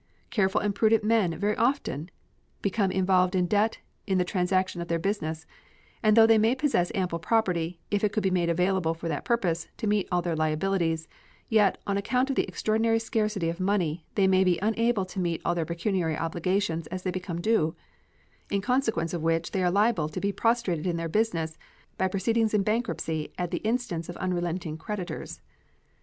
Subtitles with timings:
[0.31, 2.09] Careful and prudent men very often
[2.63, 3.77] become involved in debt
[4.07, 5.45] in the transaction of their business,
[6.01, 9.25] and though they may possess ample property, if it could be made available for that
[9.25, 11.07] purpose, to meet all their liabilities,
[11.49, 15.39] yet, on account of the extraordinary scarcity of money, they may be unable to meet
[15.45, 17.75] all their pecuniary obligations as they become due,
[18.49, 21.59] in consequence of which they are liable to be prostrated in their business
[21.99, 25.41] by proceedings in bankruptcy at the instance of unrelenting creditors.